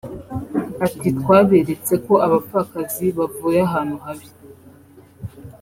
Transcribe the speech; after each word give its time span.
Ati 0.85 1.07
“Twaberetse 1.19 1.93
ko 2.05 2.13
abapfakazi 2.25 3.05
bavuye 3.17 3.59
ahantu 3.67 3.95
habi 4.03 4.27